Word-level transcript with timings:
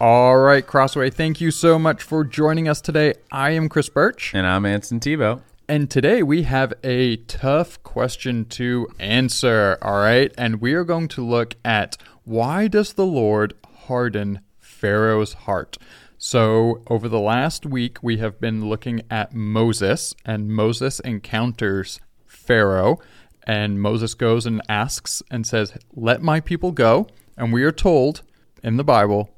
All 0.00 0.36
right, 0.38 0.64
Crossway, 0.64 1.10
thank 1.10 1.40
you 1.40 1.50
so 1.50 1.76
much 1.78 2.02
for 2.04 2.22
joining 2.22 2.68
us 2.68 2.80
today. 2.80 3.14
I 3.32 3.50
am 3.50 3.68
Chris 3.68 3.88
Birch, 3.88 4.32
And 4.32 4.46
I'm 4.46 4.64
Anson 4.64 5.00
Tebow. 5.00 5.40
and 5.68 5.90
today 5.90 6.22
we 6.22 6.44
have 6.44 6.72
a 6.84 7.16
tough 7.16 7.82
question 7.82 8.44
to 8.46 8.86
answer. 9.00 9.76
All 9.82 9.98
right, 9.98 10.32
and 10.38 10.60
we 10.60 10.74
are 10.74 10.84
going 10.84 11.08
to 11.08 11.26
look 11.26 11.56
at 11.64 11.96
why 12.24 12.68
does 12.68 12.92
the 12.92 13.06
Lord 13.06 13.54
harden 13.86 14.40
Pharaoh's 14.60 15.32
heart? 15.32 15.78
So, 16.16 16.82
over 16.88 17.08
the 17.08 17.20
last 17.20 17.66
week, 17.66 17.98
we 18.00 18.18
have 18.18 18.40
been 18.40 18.68
looking 18.68 19.02
at 19.10 19.34
Moses, 19.34 20.14
and 20.24 20.48
Moses 20.48 21.00
encounters 21.00 21.98
Pharaoh, 22.24 22.98
and 23.44 23.80
Moses 23.80 24.14
goes 24.14 24.46
and 24.46 24.62
asks 24.68 25.22
and 25.30 25.44
says, 25.46 25.72
Let 25.92 26.22
my 26.22 26.38
people 26.38 26.70
go. 26.70 27.08
And 27.36 27.52
we 27.52 27.62
are 27.64 27.72
told 27.72 28.22
in 28.64 28.76
the 28.76 28.84
Bible 28.84 29.30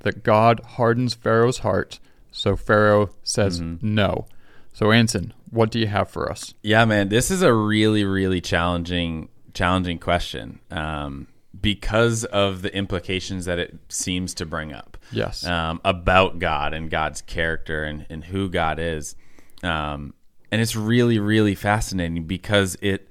that 0.00 0.22
God 0.22 0.60
hardens 0.64 1.14
Pharaoh's 1.14 1.58
heart. 1.58 1.98
So 2.30 2.56
Pharaoh 2.56 3.10
says 3.22 3.60
no. 3.60 4.26
So 4.72 4.92
Anson, 4.92 5.34
what 5.50 5.70
do 5.70 5.78
you 5.78 5.88
have 5.88 6.08
for 6.08 6.30
us? 6.30 6.54
Yeah, 6.62 6.84
man, 6.84 7.08
this 7.08 7.30
is 7.30 7.42
a 7.42 7.52
really, 7.52 8.04
really 8.04 8.40
challenging, 8.40 9.28
challenging 9.52 9.98
question 9.98 10.60
um, 10.70 11.26
because 11.60 12.24
of 12.26 12.62
the 12.62 12.74
implications 12.74 13.46
that 13.46 13.58
it 13.58 13.76
seems 13.88 14.32
to 14.34 14.46
bring 14.46 14.72
up. 14.72 14.96
Yes. 15.12 15.44
um, 15.44 15.80
about 15.84 16.38
God 16.38 16.72
and 16.72 16.88
God's 16.88 17.20
character 17.20 17.82
and, 17.82 18.06
and 18.08 18.24
who 18.24 18.48
God 18.48 18.78
is. 18.78 19.16
Um, 19.62 20.14
and 20.52 20.60
it's 20.60 20.76
really, 20.76 21.18
really 21.18 21.54
fascinating 21.54 22.24
because 22.24 22.76
it, 22.80 23.08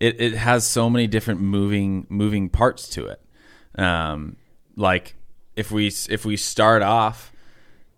it 0.00 0.20
it 0.20 0.34
has 0.34 0.66
so 0.66 0.88
many 0.88 1.06
different 1.06 1.40
moving 1.40 2.06
moving 2.08 2.48
parts 2.48 2.88
to 2.90 3.06
it. 3.06 3.20
Um, 3.78 4.36
like 4.76 5.16
if 5.58 5.70
we 5.70 5.88
if 6.08 6.24
we 6.24 6.36
start 6.36 6.82
off 6.82 7.32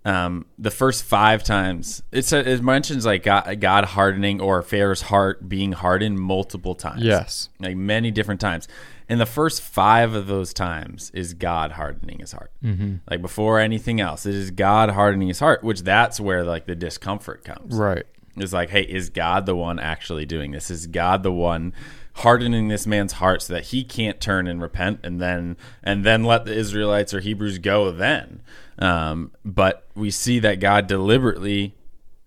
um, 0.03 0.47
the 0.58 0.70
first 0.70 1.05
five 1.05 1.44
times 1.44 2.02
it's 2.11 2.33
it 2.33 2.62
mentions 2.62 3.05
like 3.05 3.22
God, 3.22 3.61
God 3.61 3.84
hardening 3.84 4.41
or 4.41 4.62
Pharaoh's 4.62 5.02
heart 5.02 5.47
being 5.47 5.72
hardened 5.72 6.19
multiple 6.19 6.75
times. 6.75 7.02
Yes. 7.02 7.50
like 7.58 7.77
many 7.77 8.11
different 8.11 8.41
times. 8.41 8.67
And 9.11 9.20
the 9.20 9.27
first 9.27 9.61
five 9.61 10.14
of 10.14 10.28
those 10.28 10.55
times 10.55 11.11
is 11.12 11.34
God 11.34 11.72
hardening 11.72 12.20
his 12.20 12.33
heart. 12.33 12.52
Mm-hmm. 12.64 12.97
Like 13.11 13.20
before 13.20 13.58
anything 13.58 14.00
else, 14.00 14.24
it 14.24 14.34
is 14.36 14.52
God 14.52 14.91
hardening 14.91 15.28
his 15.28 15.41
heart, 15.41 15.64
which 15.64 15.83
that's 15.83 16.19
where 16.20 16.45
like 16.45 16.67
the 16.67 16.77
discomfort 16.77 17.45
comes. 17.45 17.74
Right. 17.74 18.05
It's 18.36 18.52
like, 18.52 18.70
hey, 18.70 18.83
is 18.83 19.11
God 19.11 19.47
the 19.47 19.56
one 19.56 19.78
actually 19.78 20.24
doing 20.24 20.52
this? 20.52 20.70
Is 20.70 20.86
God 20.86 21.24
the 21.24 21.33
one 21.33 21.74
hardening 22.14 22.69
this 22.69 22.86
man's 22.86 23.14
heart 23.14 23.42
so 23.42 23.55
that 23.55 23.66
he 23.66 23.84
can't 23.84 24.20
turn 24.20 24.47
and 24.47 24.61
repent 24.61 25.00
and 25.03 25.20
then 25.20 25.56
and 25.83 26.05
then 26.05 26.25
let 26.25 26.44
the 26.44 26.55
Israelites 26.55 27.14
or 27.14 27.20
Hebrews 27.20 27.58
go 27.58 27.91
then? 27.91 28.42
Um, 28.78 29.33
but 29.44 29.86
we 29.94 30.11
see 30.11 30.39
that 30.41 30.61
God 30.61 30.86
deliberately 30.86 31.75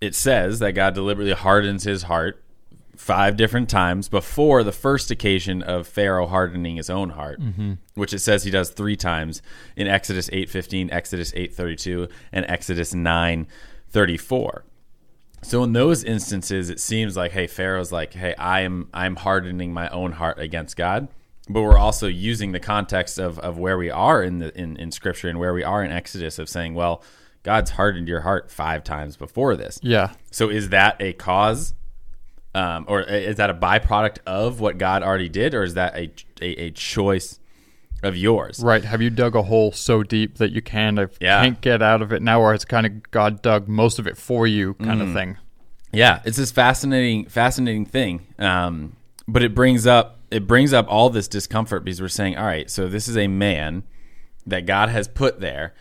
it 0.01 0.15
says 0.15 0.59
that 0.59 0.73
God 0.73 0.93
deliberately 0.93 1.33
hardens 1.33 1.85
his 1.85 2.03
heart 2.03 2.43
five 2.95 3.37
different 3.37 3.69
times 3.69 4.07
before 4.09 4.63
the 4.63 4.71
first 4.71 5.09
occasion 5.09 5.63
of 5.63 5.87
Pharaoh 5.87 6.27
hardening 6.27 6.75
his 6.75 6.89
own 6.89 7.11
heart, 7.11 7.39
which 7.95 8.13
it 8.13 8.19
says 8.19 8.43
he 8.43 8.51
does 8.51 8.69
three 8.69 8.95
times 8.95 9.41
in 9.75 9.87
Exodus 9.87 10.29
8:15, 10.31 10.89
Exodus 10.91 11.31
8:32, 11.33 12.09
and 12.31 12.45
Exodus 12.49 12.93
9:34. 12.93 14.63
So 15.43 15.63
in 15.63 15.73
those 15.73 16.03
instances, 16.03 16.69
it 16.69 16.79
seems 16.79 17.15
like, 17.15 17.31
hey, 17.31 17.47
Pharaoh's 17.47 17.91
like, 17.91 18.13
hey, 18.13 18.33
I 18.35 18.61
am 18.61 18.89
I'm 18.93 19.15
hardening 19.15 19.73
my 19.73 19.89
own 19.89 20.13
heart 20.13 20.39
against 20.39 20.75
God. 20.75 21.07
But 21.49 21.61
we're 21.61 21.77
also 21.77 22.07
using 22.07 22.53
the 22.53 22.59
context 22.59 23.17
of, 23.19 23.37
of 23.39 23.57
where 23.57 23.77
we 23.77 23.89
are 23.89 24.23
in 24.23 24.39
the 24.39 24.57
in, 24.57 24.77
in 24.77 24.91
scripture 24.91 25.27
and 25.27 25.39
where 25.39 25.53
we 25.53 25.63
are 25.63 25.83
in 25.83 25.91
Exodus 25.91 26.39
of 26.39 26.47
saying, 26.47 26.73
well, 26.73 27.03
God's 27.43 27.71
hardened 27.71 28.07
your 28.07 28.21
heart 28.21 28.49
five 28.49 28.83
times 28.83 29.17
before 29.17 29.55
this. 29.57 29.79
Yeah. 29.83 30.13
So 30.31 30.49
is 30.49 30.69
that 30.69 30.95
a 31.01 31.11
cause, 31.13 31.73
um, 32.55 32.85
or 32.87 33.01
is 33.01 33.35
that 33.35 33.49
a 33.49 33.53
byproduct 33.53 34.19
of 34.25 34.61
what 34.61 34.77
God 34.77 35.03
already 35.03 35.27
did, 35.27 35.53
or 35.53 35.63
is 35.63 35.73
that 35.73 35.95
a 35.95 36.13
a, 36.41 36.67
a 36.67 36.71
choice 36.71 37.39
of 38.03 38.15
yours? 38.15 38.61
Right. 38.63 38.83
Have 38.83 39.01
you 39.01 39.09
dug 39.09 39.35
a 39.35 39.43
hole 39.43 39.71
so 39.71 40.03
deep 40.03 40.37
that 40.37 40.51
you 40.51 40.61
kind 40.61 40.99
of 40.99 41.17
Yeah. 41.19 41.41
can't 41.41 41.61
get 41.61 41.81
out 41.81 42.01
of 42.01 42.11
it 42.13 42.21
now, 42.21 42.41
or 42.41 42.53
it's 42.53 42.65
kind 42.65 42.85
of 42.85 43.11
God 43.11 43.41
dug 43.41 43.67
most 43.67 43.99
of 43.99 44.07
it 44.07 44.17
for 44.17 44.45
you, 44.45 44.73
kind 44.75 45.01
of 45.01 45.13
thing? 45.13 45.37
Yeah, 45.91 46.21
it's 46.25 46.37
this 46.37 46.51
fascinating, 46.51 47.25
fascinating 47.25 47.85
thing. 47.85 48.21
Um, 48.39 48.95
but 49.27 49.43
it 49.43 49.53
brings 49.55 49.85
up 49.87 50.19
it 50.31 50.47
brings 50.47 50.73
up 50.73 50.87
all 50.89 51.11
this 51.11 51.27
discomfort 51.27 51.83
because 51.85 52.01
we're 52.01 52.07
saying, 52.07 52.35
all 52.37 52.45
right, 52.45 52.67
so 52.69 52.87
this 52.87 53.07
is 53.07 53.15
a 53.15 53.27
man 53.27 53.83
that 54.47 54.65
God 54.65 54.89
has 54.89 55.07
put 55.07 55.39
there 55.39 55.73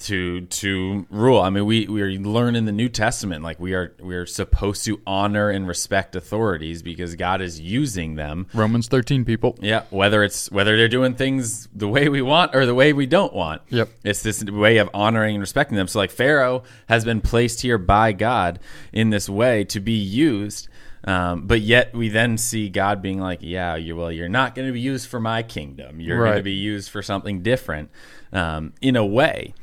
to 0.00 0.42
to 0.42 1.06
rule. 1.10 1.40
I 1.40 1.50
mean, 1.50 1.66
we 1.66 1.86
we 1.86 2.18
learn 2.18 2.56
in 2.56 2.64
the 2.64 2.72
New 2.72 2.88
Testament 2.88 3.42
like 3.42 3.58
we 3.58 3.74
are 3.74 3.94
we 4.00 4.14
are 4.16 4.26
supposed 4.26 4.84
to 4.84 5.00
honor 5.06 5.50
and 5.50 5.66
respect 5.66 6.16
authorities 6.16 6.82
because 6.82 7.14
God 7.16 7.40
is 7.40 7.60
using 7.60 8.14
them. 8.14 8.46
Romans 8.54 8.88
13 8.88 9.24
people. 9.24 9.56
Yeah, 9.60 9.84
whether 9.90 10.22
it's 10.22 10.50
whether 10.50 10.76
they're 10.76 10.88
doing 10.88 11.14
things 11.14 11.68
the 11.74 11.88
way 11.88 12.08
we 12.08 12.22
want 12.22 12.54
or 12.54 12.66
the 12.66 12.74
way 12.74 12.92
we 12.92 13.06
don't 13.06 13.32
want. 13.32 13.62
Yep. 13.68 13.88
It's 14.04 14.22
this 14.22 14.42
way 14.44 14.78
of 14.78 14.90
honoring 14.94 15.36
and 15.36 15.40
respecting 15.40 15.76
them. 15.76 15.88
So 15.88 15.98
like 15.98 16.10
Pharaoh 16.10 16.62
has 16.88 17.04
been 17.04 17.20
placed 17.20 17.62
here 17.62 17.78
by 17.78 18.12
God 18.12 18.60
in 18.92 19.10
this 19.10 19.28
way 19.28 19.64
to 19.64 19.80
be 19.80 19.92
used. 19.92 20.68
Um, 21.04 21.46
but 21.46 21.60
yet 21.60 21.94
we 21.94 22.08
then 22.08 22.36
see 22.36 22.68
God 22.68 23.00
being 23.00 23.20
like, 23.20 23.38
yeah, 23.40 23.76
you 23.76 23.96
well, 23.96 24.10
you're 24.10 24.28
not 24.28 24.54
going 24.54 24.66
to 24.66 24.72
be 24.72 24.80
used 24.80 25.08
for 25.08 25.20
my 25.20 25.42
kingdom. 25.42 26.00
You're 26.00 26.18
going 26.24 26.36
to 26.36 26.42
be 26.42 26.52
used 26.52 26.90
for 26.90 27.02
something 27.02 27.42
different, 27.42 27.90
um, 28.32 28.72
in 28.80 28.96
a 28.96 29.06
way. 29.06 29.54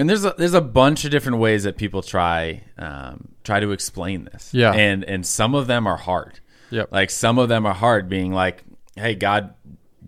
And 0.00 0.08
there's 0.08 0.24
a, 0.24 0.34
there's 0.38 0.54
a 0.54 0.62
bunch 0.62 1.04
of 1.04 1.10
different 1.10 1.38
ways 1.38 1.64
that 1.64 1.76
people 1.76 2.00
try 2.00 2.64
um, 2.78 3.28
try 3.44 3.60
to 3.60 3.70
explain 3.72 4.24
this. 4.24 4.48
Yeah. 4.54 4.72
And 4.72 5.04
and 5.04 5.26
some 5.26 5.54
of 5.54 5.66
them 5.66 5.86
are 5.86 5.98
hard. 5.98 6.40
Yep. 6.70 6.88
Like 6.90 7.10
some 7.10 7.38
of 7.38 7.50
them 7.50 7.66
are 7.66 7.74
hard, 7.74 8.08
being 8.08 8.32
like, 8.32 8.64
hey, 8.96 9.14
God, 9.14 9.52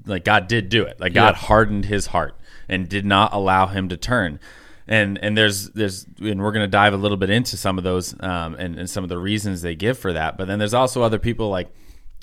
like 0.06 0.24
God 0.24 0.48
did 0.48 0.70
do 0.70 0.82
it. 0.84 0.98
Like 0.98 1.12
God 1.12 1.34
Yeah. 1.34 1.40
hardened 1.46 1.84
his 1.84 2.06
heart 2.06 2.34
and 2.70 2.88
did 2.88 3.04
not 3.04 3.34
allow 3.34 3.66
him 3.66 3.90
to 3.90 3.98
turn. 3.98 4.40
And 4.88 5.18
and 5.22 5.36
there's 5.36 5.68
there's 5.70 6.06
and 6.20 6.40
we're 6.40 6.52
gonna 6.52 6.68
dive 6.68 6.94
a 6.94 6.96
little 6.96 7.18
bit 7.18 7.28
into 7.28 7.58
some 7.58 7.76
of 7.76 7.84
those 7.84 8.14
um, 8.20 8.54
and 8.54 8.78
and 8.78 8.88
some 8.88 9.04
of 9.04 9.10
the 9.10 9.18
reasons 9.18 9.60
they 9.60 9.74
give 9.74 9.98
for 9.98 10.14
that. 10.14 10.38
But 10.38 10.48
then 10.48 10.58
there's 10.58 10.74
also 10.74 11.02
other 11.02 11.18
people 11.18 11.50
like 11.50 11.68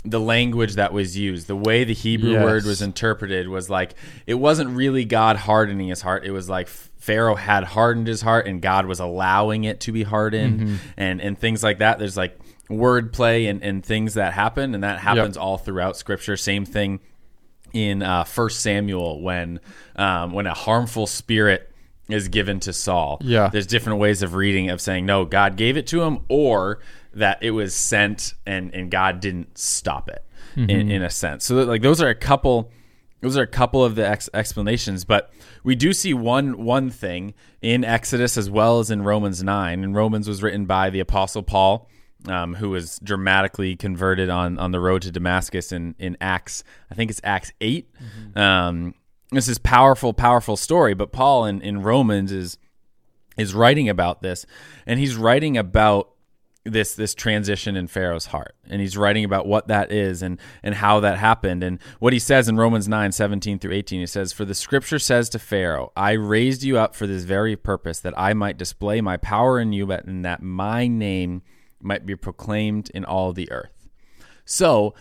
the 0.05 0.19
language 0.19 0.75
that 0.75 0.93
was 0.93 1.17
used, 1.17 1.47
the 1.47 1.55
way 1.55 1.83
the 1.83 1.93
Hebrew 1.93 2.31
Yes. 2.31 2.43
word 2.43 2.65
was 2.65 2.81
interpreted 2.81 3.49
was 3.49 3.69
like 3.69 3.95
it 4.25 4.35
wasn't 4.35 4.69
really 4.69 5.03
God 5.05 5.35
hardening 5.35 5.89
his 5.89 6.01
heart. 6.01 6.25
It 6.25 6.31
was 6.31 6.47
like 6.49 6.67
Pharaoh 6.67 7.35
had 7.35 7.63
hardened 7.65 8.07
his 8.07 8.21
heart 8.21 8.47
and 8.47 8.61
God 8.61 8.85
was 8.85 8.99
allowing 8.99 9.63
it 9.65 9.79
to 9.81 9.91
be 9.91 10.03
hardened 10.03 10.59
Mm-hmm. 10.61 10.75
and 10.97 11.21
and 11.21 11.37
things 11.37 11.63
like 11.63 11.79
that. 11.79 11.99
There's 11.99 12.15
like 12.17 12.37
wordplay 12.69 13.49
and, 13.49 13.63
and 13.63 13.83
things 13.85 14.13
that 14.13 14.33
happen 14.33 14.73
and 14.75 14.83
that 14.83 14.99
happens 14.99 15.35
all 15.37 15.57
throughout 15.57 15.97
scripture. 15.97 16.37
Same 16.37 16.65
thing 16.65 16.99
in 17.73 18.01
uh, 18.01 18.23
First 18.23 18.61
Samuel 18.61 19.21
when 19.21 19.59
um, 19.95 20.31
when 20.33 20.47
a 20.47 20.53
harmful 20.53 21.07
spirit 21.07 21.68
is 22.09 22.27
given 22.27 22.59
to 22.61 22.73
Saul. 22.73 23.19
Yeah. 23.21 23.49
there's 23.49 23.67
different 23.67 23.99
ways 23.99 24.21
of 24.21 24.33
reading 24.33 24.69
of 24.69 24.81
saying 24.81 25.05
no, 25.05 25.25
God 25.25 25.55
gave 25.55 25.77
it 25.77 25.87
to 25.87 26.01
him, 26.03 26.19
or 26.27 26.79
that 27.13 27.37
it 27.41 27.51
was 27.51 27.73
sent 27.75 28.33
and 28.45 28.73
and 28.73 28.91
God 28.91 29.19
didn't 29.19 29.57
stop 29.57 30.09
it 30.09 30.23
in, 30.55 30.69
in 30.91 31.01
a 31.01 31.09
sense. 31.09 31.45
So 31.45 31.55
like 31.55 31.81
those 31.81 32.01
are 32.01 32.09
a 32.09 32.15
couple. 32.15 32.71
Those 33.21 33.35
are 33.35 33.43
a 33.43 33.47
couple 33.47 33.83
of 33.83 33.95
the 33.95 34.07
ex- 34.07 34.29
explanations, 34.33 35.03
but 35.03 35.29
we 35.65 35.75
do 35.75 35.91
see 35.91 36.13
one 36.13 36.63
one 36.63 36.89
thing 36.89 37.33
in 37.61 37.83
Exodus 37.83 38.37
as 38.37 38.49
well 38.49 38.79
as 38.79 38.89
in 38.89 39.01
Romans 39.01 39.43
nine. 39.43 39.83
And 39.83 39.93
Romans 39.93 40.25
was 40.27 40.41
written 40.41 40.65
by 40.65 40.89
the 40.89 41.01
Apostle 41.01 41.43
Paul, 41.43 41.89
um, 42.27 42.55
who 42.55 42.69
was 42.69 42.97
dramatically 43.03 43.75
converted 43.75 44.29
on 44.29 44.57
on 44.57 44.71
the 44.71 44.79
road 44.79 45.01
to 45.01 45.11
Damascus 45.11 45.73
in 45.73 45.95
in 45.99 46.15
Acts. 46.21 46.63
I 46.89 46.95
think 46.95 47.11
it's 47.11 47.19
Acts 47.23 47.51
8 47.59 47.89
Um, 48.37 48.93
this 49.31 49.47
is 49.47 49.57
powerful, 49.57 50.13
powerful 50.13 50.57
story. 50.57 50.93
But 50.93 51.11
Paul 51.11 51.45
in 51.45 51.61
in 51.61 51.81
Romans 51.81 52.31
is 52.31 52.57
is 53.37 53.53
writing 53.53 53.89
about 53.89 54.21
this, 54.21 54.45
and 54.85 54.99
he's 54.99 55.15
writing 55.15 55.57
about 55.57 56.11
this 56.65 56.93
this 56.93 57.13
transition 57.13 57.75
in 57.75 57.87
Pharaoh's 57.87 58.27
heart. 58.27 58.55
And 58.69 58.81
he's 58.81 58.97
writing 58.97 59.23
about 59.23 59.47
what 59.47 59.67
that 59.67 59.91
is 59.91 60.21
and 60.21 60.39
and 60.63 60.75
how 60.75 60.99
that 61.01 61.17
happened. 61.17 61.63
And 61.63 61.79
what 61.99 62.13
he 62.13 62.19
says 62.19 62.47
in 62.47 62.57
Romans 62.57 62.87
9, 62.87 63.11
17 63.11 63.59
through 63.59 63.73
18, 63.73 63.99
he 63.99 64.05
says, 64.05 64.33
For 64.33 64.45
the 64.45 64.55
scripture 64.55 64.99
says 64.99 65.29
to 65.29 65.39
Pharaoh, 65.39 65.91
I 65.95 66.11
raised 66.11 66.63
you 66.63 66.77
up 66.77 66.95
for 66.95 67.07
this 67.07 67.23
very 67.23 67.55
purpose, 67.55 67.99
that 68.01 68.17
I 68.17 68.33
might 68.33 68.57
display 68.57 69.01
my 69.01 69.17
power 69.17 69.59
in 69.59 69.73
you, 69.73 69.91
and 69.91 70.25
that 70.25 70.41
my 70.41 70.87
name 70.87 71.43
might 71.81 72.05
be 72.05 72.15
proclaimed 72.15 72.89
in 72.93 73.05
all 73.05 73.31
the 73.31 73.51
earth. 73.51 73.87
So, 74.45 74.93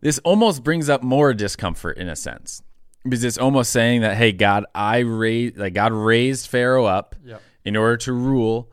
this 0.00 0.18
almost 0.20 0.64
brings 0.64 0.88
up 0.88 1.02
more 1.02 1.34
discomfort 1.34 1.98
in 1.98 2.08
a 2.08 2.16
sense. 2.16 2.62
Because 3.04 3.24
it's 3.24 3.38
almost 3.38 3.72
saying 3.72 4.02
that, 4.02 4.16
hey, 4.16 4.32
God, 4.32 4.64
I 4.74 4.98
raised 4.98 5.56
like 5.56 5.74
God 5.74 5.92
raised 5.92 6.46
Pharaoh 6.48 6.84
up 6.84 7.16
Yep. 7.24 7.42
in 7.64 7.76
order 7.76 7.96
to 7.98 8.12
rule, 8.12 8.70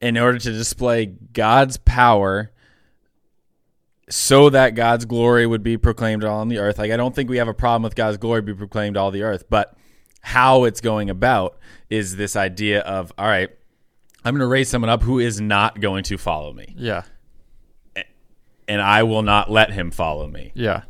in 0.00 0.16
order 0.16 0.38
to 0.38 0.52
display 0.52 1.06
God's 1.06 1.76
power 1.76 2.50
so 4.08 4.50
that 4.50 4.70
God's 4.74 5.04
glory 5.04 5.46
would 5.46 5.62
be 5.62 5.76
proclaimed 5.76 6.24
all 6.24 6.40
on 6.40 6.48
the 6.48 6.58
earth. 6.58 6.78
Like 6.78 6.90
I 6.90 6.96
don't 6.96 7.14
think 7.14 7.30
we 7.30 7.36
have 7.38 7.48
a 7.48 7.54
problem 7.54 7.82
with 7.82 7.94
God's 7.94 8.16
glory 8.18 8.42
be 8.42 8.54
proclaimed 8.54 8.96
all 8.96 9.10
the 9.10 9.22
earth, 9.22 9.44
but 9.50 9.76
how 10.22 10.64
it's 10.64 10.80
going 10.80 11.10
about 11.10 11.58
is 11.90 12.16
this 12.16 12.36
idea 12.36 12.80
of 12.80 13.12
all 13.18 13.26
right, 13.26 13.50
I'm 14.24 14.34
going 14.34 14.40
to 14.40 14.46
raise 14.46 14.68
someone 14.68 14.88
up 14.88 15.02
who 15.02 15.18
is 15.18 15.40
not 15.40 15.80
going 15.80 16.04
to 16.04 16.16
follow 16.16 16.52
me, 16.52 16.74
Yeah. 16.78 17.02
and 18.68 18.80
I 18.80 19.02
will 19.02 19.22
not 19.22 19.50
let 19.50 19.72
him 19.72 19.90
follow 19.90 20.26
me. 20.28 20.52
Yeah. 20.54 20.82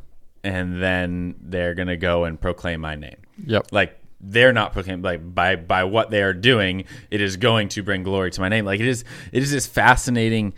And 0.44 0.82
then 0.82 1.36
they're 1.40 1.74
going 1.74 1.88
to 1.88 1.96
go 1.96 2.24
and 2.24 2.40
proclaim 2.40 2.80
my 2.80 2.96
name. 2.96 3.16
Yep. 3.46 3.68
Like 3.70 3.98
they're 4.22 4.52
not 4.52 4.72
proclaiming 4.72 5.02
like 5.02 5.34
by 5.34 5.56
by 5.56 5.84
what 5.84 6.10
they 6.10 6.22
are 6.22 6.32
doing, 6.32 6.84
it 7.10 7.20
is 7.20 7.36
going 7.36 7.68
to 7.70 7.82
bring 7.82 8.02
glory 8.02 8.30
to 8.30 8.40
my 8.40 8.48
name. 8.48 8.64
Like 8.64 8.80
it 8.80 8.86
is 8.86 9.04
it 9.32 9.42
is 9.42 9.50
this 9.50 9.66
fascinating 9.66 10.54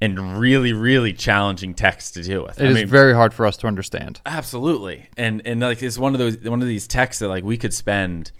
and 0.00 0.38
really 0.38 0.72
really 0.72 1.12
challenging 1.12 1.74
text 1.74 2.14
to 2.14 2.22
deal 2.22 2.44
with. 2.44 2.60
It 2.60 2.70
is 2.70 2.88
very 2.88 3.14
hard 3.14 3.34
for 3.34 3.46
us 3.46 3.56
to 3.58 3.66
understand. 3.66 4.20
Absolutely, 4.24 5.08
and 5.16 5.42
and 5.44 5.60
like 5.60 5.82
it's 5.82 5.98
one 5.98 6.14
of 6.14 6.18
those 6.18 6.38
one 6.38 6.62
of 6.62 6.68
these 6.68 6.86
texts 6.86 7.20
that 7.20 7.28
like 7.28 7.44
we 7.44 7.56
could 7.56 7.74
spend 7.74 8.30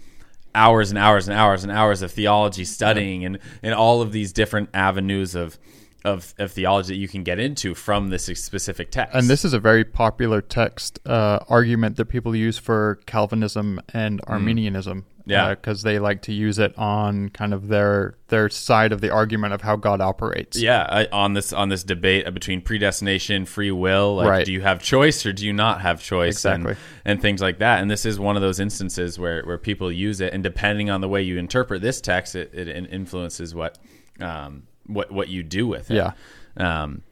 hours 0.55 0.91
and 0.91 0.99
hours 0.99 1.27
and 1.27 1.37
hours 1.37 1.65
and 1.65 1.73
hours 1.73 2.01
of 2.03 2.13
theology 2.13 2.65
studying 2.65 3.25
and 3.25 3.39
and 3.63 3.75
all 3.75 4.03
of 4.03 4.13
these 4.13 4.33
different 4.33 4.69
avenues 4.73 5.35
of 5.35 5.59
of, 6.05 6.35
of 6.39 6.53
theology 6.53 6.95
that 6.95 6.99
you 7.01 7.09
can 7.09 7.23
get 7.23 7.39
into 7.39 7.75
from 7.75 8.09
this 8.11 8.25
specific 8.27 8.91
text. 8.91 9.15
And 9.15 9.29
this 9.29 9.45
is 9.45 9.53
a 9.55 9.59
very 9.59 9.85
popular 9.85 10.41
text 10.43 11.01
uh, 11.07 11.39
argument 11.49 11.97
that 11.97 12.07
people 12.07 12.37
use 12.37 12.59
for 12.59 13.01
Calvinism 13.07 13.81
and 13.93 14.21
Arminianism. 14.27 15.07
Yeah. 15.27 15.55
because 15.55 15.81
they 15.83 15.99
like 15.99 16.21
to 16.23 16.35
use 16.35 16.59
it 16.59 16.77
on 16.77 17.31
kind 17.31 17.55
of 17.55 17.69
their 17.69 18.19
their 18.29 18.51
side 18.51 18.93
of 18.93 19.01
the 19.01 19.09
argument 19.11 19.55
of 19.55 19.63
how 19.63 19.75
God 19.75 20.03
operates. 20.03 20.61
yeah, 20.61 20.87
I, 20.87 21.07
on 21.11 21.33
this 21.33 21.51
on 21.51 21.71
this 21.71 21.83
debate 21.83 22.31
between 22.35 22.61
predestination, 22.61 23.47
free 23.47 23.71
will, 23.71 24.17
like 24.17 24.29
Right. 24.29 24.45
do 24.45 24.53
you 24.53 24.61
have 24.61 24.83
choice 24.83 25.25
or 25.25 25.33
do 25.33 25.47
you 25.47 25.55
not 25.55 25.81
have 25.81 26.03
choice, 26.03 26.35
Exactly. 26.35 26.73
and, 26.73 26.79
and 27.07 27.23
things 27.23 27.41
like 27.41 27.59
that. 27.61 27.81
And 27.81 27.91
this 27.91 28.05
is 28.05 28.21
one 28.21 28.37
of 28.37 28.43
those 28.43 28.61
instances 28.61 29.19
where 29.19 29.43
where 29.45 29.57
people 29.57 29.91
use 29.91 30.21
it, 30.21 30.35
and 30.35 30.43
depending 30.43 30.91
on 30.91 31.01
the 31.01 31.09
way 31.09 31.23
you 31.23 31.39
interpret 31.39 31.81
this 31.81 32.03
text, 32.03 32.37
it, 32.37 32.53
it 32.53 32.69
influences 32.93 33.55
what 33.55 33.79
um, 34.21 34.65
what 34.87 35.11
what 35.11 35.29
you 35.29 35.43
do 35.43 35.67
with 35.67 35.91
it. 35.91 35.97
Yeah. 35.97 36.13
Um, 36.57 37.03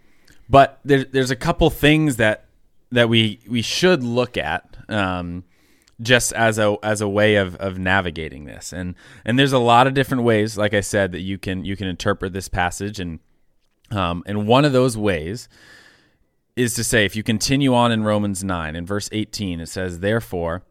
but 0.49 0.81
there, 0.85 1.05
there's 1.05 1.31
a 1.31 1.37
couple 1.37 1.71
things 1.71 2.17
that 2.17 2.47
that 2.91 3.09
we 3.09 3.41
we 3.49 3.63
should 3.63 4.03
look 4.03 4.37
at 4.37 4.77
um, 4.89 5.45
just 6.01 6.33
as 6.33 6.59
a 6.59 6.77
as 6.83 7.01
a 7.01 7.09
way 7.09 7.37
of, 7.37 7.57
of 7.57 7.79
navigating 7.79 8.45
this, 8.45 8.73
and 8.73 8.95
and 9.25 9.39
there's 9.39 9.53
a 9.53 9.59
lot 9.59 9.87
of 9.87 9.95
different 9.95 10.25
ways, 10.25 10.59
like 10.59 10.75
I 10.75 10.81
said, 10.81 11.13
that 11.13 11.21
you 11.21 11.39
can 11.39 11.65
you 11.65 11.77
can 11.77 11.87
interpret 11.87 12.33
this 12.33 12.49
passage, 12.49 13.01
and 13.01 13.21
um, 13.91 14.23
and 14.27 14.47
one 14.47 14.65
of 14.65 14.73
those 14.73 14.97
ways 14.97 15.49
is 16.55 16.75
to 16.75 16.85
say 16.85 17.07
if 17.07 17.17
you 17.17 17.23
continue 17.23 17.75
on 17.75 17.91
in 17.91 18.05
Romans 18.05 18.45
nine 18.45 18.77
in 18.77 18.85
verse 18.85 19.09
eighteen, 19.13 19.61
it 19.61 19.67
says, 19.67 20.01
therefore. 20.01 20.63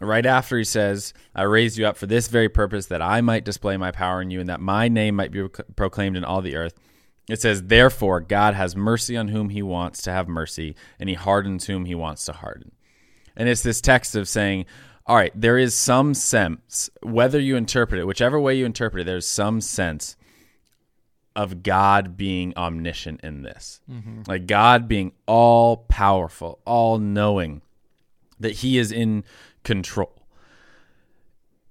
Right 0.00 0.26
after 0.26 0.56
he 0.56 0.64
says, 0.64 1.12
I 1.34 1.42
raised 1.42 1.76
you 1.76 1.86
up 1.86 1.96
for 1.96 2.06
this 2.06 2.28
very 2.28 2.48
purpose, 2.48 2.86
that 2.86 3.02
I 3.02 3.20
might 3.20 3.44
display 3.44 3.76
my 3.76 3.90
power 3.90 4.22
in 4.22 4.30
you, 4.30 4.40
and 4.40 4.48
that 4.48 4.60
my 4.60 4.88
name 4.88 5.16
might 5.16 5.32
be 5.32 5.48
proclaimed 5.74 6.16
in 6.16 6.24
all 6.24 6.40
the 6.40 6.56
earth. 6.56 6.74
It 7.28 7.40
says, 7.40 7.64
Therefore, 7.64 8.20
God 8.20 8.54
has 8.54 8.76
mercy 8.76 9.16
on 9.16 9.28
whom 9.28 9.50
he 9.50 9.62
wants 9.62 10.02
to 10.02 10.12
have 10.12 10.28
mercy, 10.28 10.76
and 11.00 11.08
he 11.08 11.14
hardens 11.14 11.66
whom 11.66 11.84
he 11.84 11.94
wants 11.94 12.24
to 12.26 12.32
harden. 12.32 12.72
And 13.36 13.48
it's 13.48 13.62
this 13.62 13.80
text 13.80 14.14
of 14.14 14.28
saying, 14.28 14.66
all 15.08 15.16
right, 15.16 15.32
there 15.34 15.56
is 15.56 15.74
some 15.74 16.12
sense, 16.12 16.90
whether 17.02 17.40
you 17.40 17.56
interpret 17.56 17.98
it, 17.98 18.04
whichever 18.04 18.38
way 18.38 18.56
you 18.56 18.66
interpret 18.66 19.00
it, 19.00 19.04
there's 19.04 19.26
some 19.26 19.62
sense 19.62 20.16
of 21.34 21.62
God 21.62 22.14
being 22.14 22.52
omniscient 22.58 23.22
in 23.22 23.40
this. 23.40 23.80
Mm-hmm. 23.90 24.24
Like 24.26 24.46
God 24.46 24.86
being 24.86 25.12
all 25.24 25.78
powerful, 25.78 26.58
all 26.66 26.98
knowing, 26.98 27.62
that 28.38 28.56
he 28.56 28.76
is 28.76 28.92
in 28.92 29.24
control. 29.68 30.26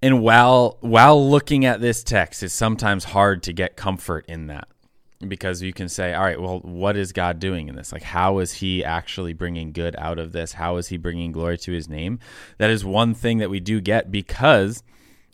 And 0.03 0.21
while 0.21 0.77
while 0.81 1.29
looking 1.29 1.65
at 1.65 1.81
this 1.81 2.03
text, 2.03 2.43
it's 2.43 2.53
sometimes 2.53 3.05
hard 3.05 3.41
to 3.43 3.53
get 3.53 3.75
comfort 3.75 4.25
in 4.27 4.45
that 4.47 4.67
because 5.27 5.63
you 5.63 5.73
can 5.73 5.89
say, 5.89 6.13
all 6.13 6.23
right, 6.23 6.39
well, 6.39 6.59
what 6.59 6.95
is 6.95 7.11
God 7.11 7.39
doing 7.39 7.67
in 7.67 7.75
this? 7.75 7.91
Like, 7.91 8.03
how 8.03 8.37
is 8.37 8.53
He 8.53 8.85
actually 8.85 9.33
bringing 9.33 9.71
good 9.71 9.95
out 9.97 10.19
of 10.19 10.31
this? 10.31 10.53
How 10.53 10.77
is 10.77 10.89
He 10.89 10.97
bringing 10.97 11.31
glory 11.31 11.57
to 11.57 11.71
His 11.71 11.89
name? 11.89 12.19
That 12.59 12.69
is 12.69 12.85
one 12.85 13.15
thing 13.15 13.39
that 13.39 13.49
we 13.49 13.59
do 13.59 13.81
get 13.81 14.11
because 14.11 14.83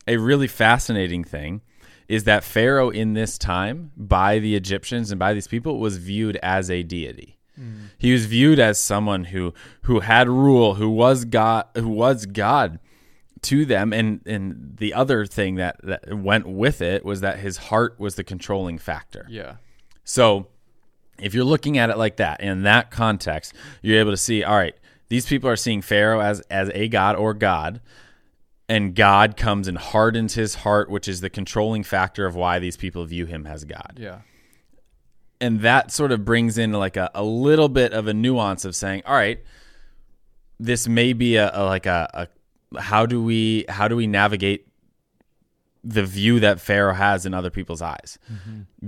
a 0.07 0.15
really 0.15 0.48
fascinating 0.48 1.25
thing 1.25 1.62
is 2.07 2.24
that 2.24 2.45
Pharaoh 2.45 2.89
in 2.89 3.13
this 3.13 3.38
time 3.38 3.92
by 3.98 4.39
the 4.39 4.56
Egyptians 4.56 5.12
and 5.12 5.19
by 5.19 5.33
these 5.33 5.48
people 5.48 5.80
was 5.80 5.98
viewed 5.98 6.38
as 6.42 6.71
a 6.71 6.81
deity. 6.83 7.38
He 7.97 8.11
was 8.11 8.25
viewed 8.25 8.59
as 8.59 8.79
someone 8.79 9.25
who 9.25 9.53
who 9.83 10.00
had 10.00 10.27
rule, 10.27 10.75
who 10.75 10.89
was 10.89 11.25
God, 11.25 11.65
who 11.75 11.88
was 11.88 12.25
God 12.25 12.79
to 13.44 13.65
them 13.65 13.91
and 13.94 14.25
and 14.25 14.77
the 14.77 14.94
other 14.94 15.25
thing 15.25 15.55
that 15.55 15.75
that 15.83 16.13
went 16.17 16.47
with 16.47 16.81
it 16.81 17.05
was 17.05 17.21
that 17.21 17.39
his 17.39 17.57
heart 17.57 18.00
was 18.00 18.15
the 18.15 18.23
controlling 18.23 18.77
factor. 18.77 19.27
Yeah. 19.29 19.55
So 20.03 20.47
if 21.19 21.33
you're 21.33 21.44
looking 21.44 21.77
at 21.77 21.89
it 21.89 21.97
like 21.97 22.17
that 22.17 22.41
in 22.41 22.63
that 22.63 22.89
context, 22.89 23.53
you're 23.81 24.00
able 24.00 24.11
to 24.11 24.17
see, 24.17 24.44
all 24.44 24.55
right, 24.55 24.75
these 25.09 25.25
people 25.25 25.50
are 25.50 25.55
seeing 25.55 25.81
Pharaoh 25.81 26.21
as 26.21 26.39
as 26.50 26.71
a 26.73 26.88
god 26.88 27.15
or 27.15 27.33
god, 27.33 27.81
and 28.67 28.95
God 28.95 29.38
comes 29.38 29.67
and 29.67 29.77
hardens 29.77 30.33
his 30.33 30.55
heart, 30.55 30.89
which 30.89 31.07
is 31.07 31.21
the 31.21 31.29
controlling 31.29 31.83
factor 31.83 32.25
of 32.25 32.35
why 32.35 32.59
these 32.59 32.77
people 32.77 33.05
view 33.05 33.25
him 33.25 33.45
as 33.45 33.63
God. 33.65 33.97
Yeah. 33.97 34.21
And 35.44 35.60
that 35.62 35.92
sort 35.92 36.12
of 36.13 36.24
brings 36.24 36.57
in 36.57 36.72
like 36.72 36.95
a, 36.95 37.12
a 37.13 37.24
little 37.24 37.68
bit 37.68 37.92
of 37.92 38.07
a 38.07 38.13
nuance 38.13 38.63
of 38.63 38.75
saying, 38.75 39.04
all 39.06 39.13
right, 39.13 39.40
this 40.57 40.88
may 40.88 41.12
be 41.12 41.36
a, 41.36 41.51
a 41.54 41.66
like 41.66 41.86
a, 41.86 42.30
a 42.74 42.80
how 42.80 43.06
do 43.06 43.22
we 43.22 43.66
how 43.68 43.90
do 43.90 43.95
we 43.98 44.07
navigate 44.07 44.66
the 45.84 46.06
view 46.06 46.40
that 46.40 46.62
Pharaoh 46.62 46.94
has 46.94 47.25
in 47.25 47.34
other 47.34 47.50
people's 47.50 47.81
eyes, 47.81 48.18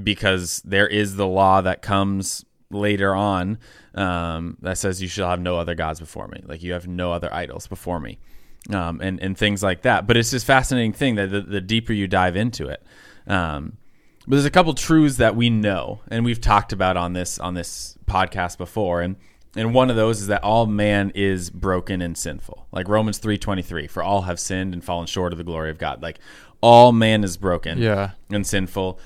because 0.04 0.62
there 0.64 0.88
is 0.88 1.18
the 1.18 1.28
law 1.28 1.60
that 1.62 1.82
comes 1.82 2.46
later 2.72 3.14
on 3.14 3.58
um, 3.94 4.58
that 4.62 4.78
says 4.78 5.02
you 5.02 5.10
shall 5.10 5.30
have 5.30 5.42
no 5.42 5.60
other 5.60 5.76
gods 5.76 6.00
before 6.00 6.30
me, 6.30 6.42
like 6.46 6.64
you 6.64 6.72
have 6.72 6.88
no 6.88 7.12
other 7.12 7.34
idols 7.34 7.68
before 7.68 8.00
me, 8.00 8.18
um, 8.72 9.02
and 9.02 9.20
and 9.22 9.38
things 9.38 9.62
like 9.62 9.82
that. 9.82 10.08
But 10.08 10.16
it's 10.16 10.32
this 10.32 10.46
fascinating 10.46 10.94
thing 10.94 11.16
that 11.16 11.32
the, 11.32 11.42
the 11.42 11.62
deeper 11.62 11.92
you 11.92 12.08
dive 12.08 12.38
into 12.38 12.70
it. 12.70 12.82
Um, 13.28 13.78
but 14.28 14.36
there's 14.36 14.46
a 14.46 14.52
couple 14.52 14.74
truths 14.74 15.18
that 15.18 15.36
we 15.36 15.50
know 15.50 16.02
and 16.10 16.26
we've 16.26 16.42
talked 16.42 16.74
about 16.74 16.98
on 16.98 17.14
this 17.14 17.40
on 17.40 17.54
this 17.54 17.98
podcast 18.06 18.58
before. 18.58 19.02
And 19.02 19.16
and 19.58 19.74
one 19.74 19.90
of 19.90 19.96
those 19.96 20.20
is 20.22 20.28
that 20.28 20.44
all 20.44 20.66
man 20.66 21.12
is 21.16 21.50
broken 21.50 22.02
and 22.02 22.18
sinful. 22.18 22.68
Like 22.72 22.88
romans 22.90 23.20
3.23 23.20 23.90
for 23.90 24.04
all 24.04 24.24
have 24.24 24.40
sinned 24.40 24.74
and 24.74 24.84
fallen 24.84 25.08
short 25.08 25.32
of 25.32 25.38
the 25.38 25.44
glory 25.44 25.70
of 25.70 25.78
god. 25.78 26.02
Like 26.02 26.20
all 26.62 26.92
man 26.92 27.24
is 27.24 27.38
broken 27.38 27.78
Yeah. 27.78 28.12
and 28.30 28.46
sinful 28.46 29.00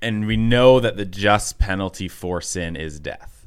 and 0.00 0.26
we 0.26 0.36
know 0.36 0.80
that 0.80 0.96
the 0.96 1.04
just 1.04 1.58
penalty 1.58 2.08
for 2.08 2.40
sin 2.40 2.74
is 2.76 2.98
death. 2.98 3.46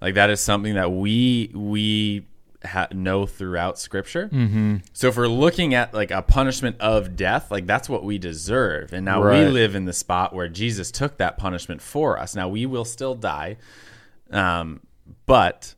Like 0.00 0.14
that 0.14 0.30
is 0.30 0.40
something 0.40 0.74
that 0.74 0.90
we 0.90 1.50
we 1.54 2.26
ha- 2.64 2.88
know 2.92 3.26
throughout 3.26 3.78
scripture 3.78 4.28
Mm-hmm. 4.28 4.76
so 4.92 5.08
if 5.08 5.16
we're 5.16 5.26
looking 5.28 5.74
at 5.74 5.92
like 5.94 6.10
a 6.10 6.22
punishment 6.22 6.76
of 6.80 7.16
death, 7.16 7.50
like 7.50 7.66
that's 7.66 7.88
what 7.88 8.04
we 8.04 8.18
deserve. 8.18 8.92
And 8.92 9.04
now 9.04 9.20
we 9.44 9.44
live 9.46 9.74
in 9.74 9.84
the 9.84 9.92
spot 9.92 10.34
where 10.34 10.48
Jesus 10.48 10.90
took 10.90 11.18
that 11.18 11.36
punishment 11.38 11.82
for 11.82 12.18
us. 12.18 12.34
Now 12.34 12.48
we 12.48 12.66
will 12.66 12.84
still 12.84 13.14
die. 13.14 13.56
Um, 14.30 14.80
but 15.26 15.74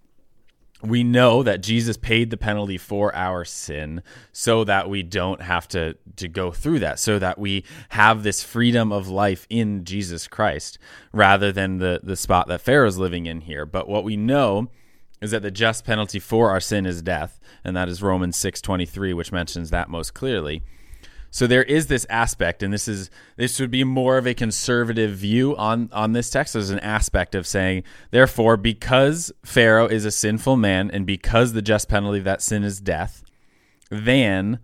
we 0.83 1.03
know 1.03 1.43
that 1.43 1.63
Jesus 1.63 1.97
paid 1.97 2.31
the 2.31 2.37
penalty 2.37 2.77
for 2.77 3.15
our 3.15 3.45
sin 3.45 4.03
so 4.33 4.65
that 4.65 4.89
we 4.91 5.03
don't 5.03 5.41
have 5.41 5.67
to 5.69 5.97
to 6.17 6.29
go 6.29 6.51
through 6.53 6.81
that 6.81 6.99
so 6.99 7.19
that 7.19 7.39
we 7.39 7.65
have 7.89 8.23
this 8.23 8.43
freedom 8.45 8.93
of 8.93 9.09
life 9.09 9.47
in 9.49 9.85
Jesus 9.85 10.29
Christ 10.29 10.79
rather 11.13 11.51
than 11.53 11.79
the 11.79 12.01
the 12.03 12.17
spot 12.17 12.49
that 12.49 12.61
Pharaoh's 12.61 12.99
living 12.99 13.25
in 13.27 13.41
here 13.41 13.65
but 13.65 13.89
what 13.89 14.05
we 14.05 14.17
know 14.17 14.69
is 15.25 15.33
that 15.33 15.43
the 15.43 15.51
just 15.51 15.85
penalty 15.85 16.19
for 16.19 16.51
our 16.51 16.61
sin 16.61 16.87
is 16.87 17.03
death 17.03 17.41
and 17.65 17.77
that 17.77 17.89
is 17.89 18.03
Romans 18.03 18.37
6:23 18.37 19.15
which 19.15 19.33
mentions 19.33 19.71
that 19.71 19.89
most 19.89 20.15
clearly 20.15 20.63
so 21.35 21.49
there 21.49 21.65
is 21.65 21.89
this 21.89 22.07
aspect, 22.09 22.63
and 22.63 22.73
this 22.73 22.87
is 22.87 23.11
this 23.37 23.59
would 23.59 23.73
be 23.73 23.83
more 23.83 24.19
of 24.19 24.25
a 24.29 24.35
conservative 24.35 25.17
view 25.17 25.57
on 25.57 25.91
on 25.93 26.13
this 26.13 26.31
text. 26.31 26.53
There's 26.53 26.71
an 26.71 26.79
aspect 26.79 27.35
of 27.35 27.45
saying, 27.45 27.83
therefore, 28.13 28.57
because 28.57 29.33
Pharaoh 29.45 29.89
is 29.89 30.05
a 30.05 30.13
sinful 30.13 30.57
man, 30.57 30.93
and 30.93 31.05
because 31.05 31.53
the 31.53 31.61
just 31.61 31.89
penalty 31.89 32.19
of 32.19 32.25
that 32.25 32.41
sin 32.41 32.63
is 32.63 32.81
death, 32.81 33.25
then 33.91 34.61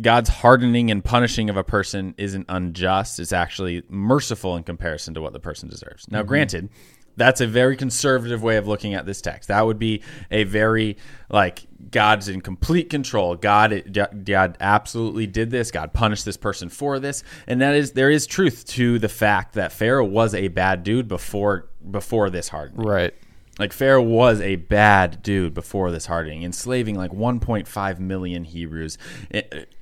God's 0.00 0.30
hardening 0.30 0.90
and 0.90 1.04
punishing 1.04 1.50
of 1.50 1.58
a 1.58 1.64
person 1.64 2.14
isn't 2.16 2.46
unjust. 2.48 3.20
It's 3.20 3.30
actually 3.30 3.82
merciful 3.90 4.56
in 4.56 4.62
comparison 4.62 5.12
to 5.12 5.20
what 5.20 5.34
the 5.34 5.38
person 5.38 5.68
deserves. 5.68 6.10
Now, 6.10 6.20
mm-hmm. 6.20 6.28
granted, 6.28 6.70
that's 7.16 7.40
a 7.40 7.46
very 7.46 7.76
conservative 7.76 8.42
way 8.42 8.56
of 8.56 8.66
looking 8.66 8.94
at 8.94 9.06
this 9.06 9.20
text. 9.20 9.48
That 9.48 9.66
would 9.66 9.78
be 9.78 10.02
a 10.30 10.44
very 10.44 10.96
like 11.28 11.66
God's 11.90 12.28
in 12.28 12.40
complete 12.40 12.90
control. 12.90 13.36
God, 13.36 13.98
God 14.24 14.56
absolutely 14.60 15.26
did 15.26 15.50
this. 15.50 15.70
God 15.70 15.92
punished 15.92 16.24
this 16.24 16.36
person 16.36 16.68
for 16.68 16.98
this, 16.98 17.22
and 17.46 17.60
that 17.60 17.74
is 17.74 17.92
there 17.92 18.10
is 18.10 18.26
truth 18.26 18.66
to 18.68 18.98
the 18.98 19.08
fact 19.08 19.54
that 19.54 19.72
Pharaoh 19.72 20.04
was 20.04 20.34
a 20.34 20.48
bad 20.48 20.84
dude 20.84 21.08
before 21.08 21.68
before 21.90 22.30
this 22.30 22.48
hardening. 22.48 22.86
Right. 22.86 23.14
Like 23.58 23.74
Pharaoh 23.74 24.02
was 24.02 24.40
a 24.40 24.56
bad 24.56 25.22
dude 25.22 25.52
before 25.52 25.90
this 25.90 26.06
hardening, 26.06 26.42
enslaving 26.42 26.96
like 26.96 27.10
1.5 27.10 27.98
million 27.98 28.44
Hebrews, 28.44 28.96